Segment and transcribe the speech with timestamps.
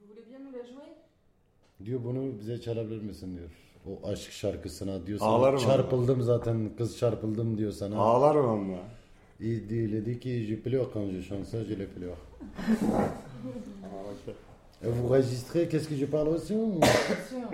[0.00, 0.90] Vous voulez bien nous la jouer
[1.84, 3.50] Diyor bunu bize çalabilir misin diyor.
[3.86, 5.18] O aşk şarkısına diyor.
[5.18, 7.96] sana Ağlarım çarpıldım zaten kız çarpıldım diyor sana.
[7.98, 8.76] Ağlarım ama.
[9.40, 12.16] Il, dit, il a dit que je pleure quand je chante ça, je le pleure.
[14.82, 16.90] Et vous enregistrez, qu'est-ce que je parle aussi Bien
[17.30, 17.48] sûr.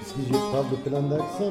[0.00, 1.50] Est-ce que je parle de plein d'accents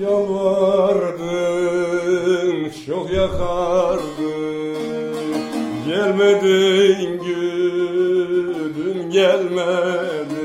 [0.00, 0.70] moi
[2.86, 4.50] Çok yakardım
[5.86, 10.40] Gelmedin gülüm gelmedin.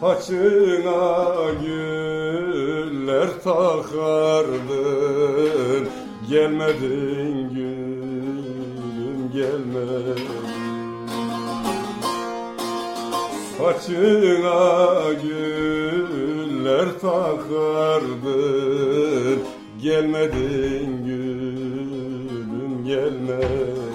[0.00, 4.68] Saçına güller takardın.
[6.30, 10.73] Gelmedin gülüm gelmedin
[13.58, 18.24] Saçına güller takardın
[19.82, 23.93] Gelmedin gülüm gelmedin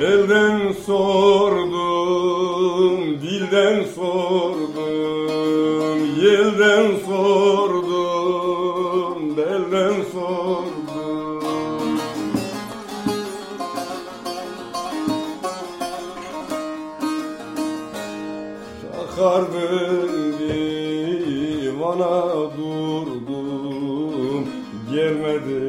[0.00, 2.00] Elden sordum,
[3.20, 4.78] dilden sordum,
[6.22, 8.56] yelden sordum,
[9.36, 11.98] belden sordum.
[18.82, 22.16] Çakardın divana
[22.58, 24.44] durdum,
[24.92, 25.67] gelmedin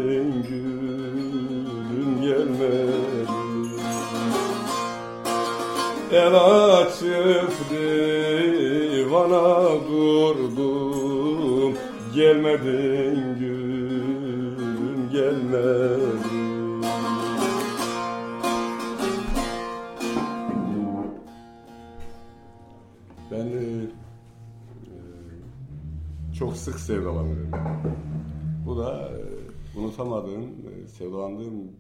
[6.12, 9.46] El açıp divana
[9.88, 11.74] durdum
[12.16, 16.84] Gelmedin gülüm gelmedin
[23.31, 23.84] Ben e,
[24.86, 24.97] e,
[26.40, 27.52] çok sık sevdalanıyorum.
[28.66, 31.72] Bu da e, unutamadığım, e, sevdalandığım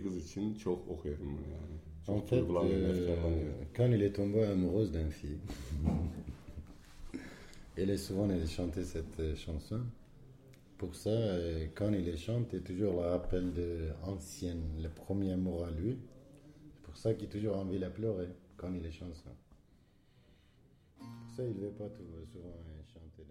[0.00, 1.80] bir kız için çok okuyorum bunu yani.
[2.08, 5.38] En fait, euh, quand il est tombé amoureuse d'une fille,
[7.76, 9.82] elle est souvent elle chantait cette euh, chanson.
[10.78, 15.32] Pour ça, euh, quand il les chante, il toujours le rappel de ancienne, le premier
[15.32, 15.98] amour à lui.
[16.74, 19.30] C'est pour ça qu'il a toujours envie de la pleurer quand il les chante ça.
[20.98, 22.56] Pour ça, il ne veut pas tout, souvent
[22.92, 23.24] chanter.